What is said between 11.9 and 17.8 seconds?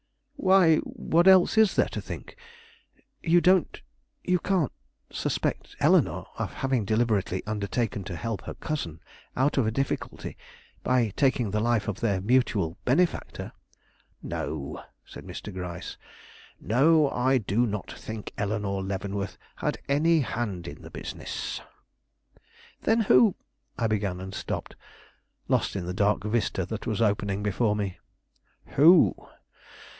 their mutual benefactor?" "No," said Mr. Gryce; "no, I do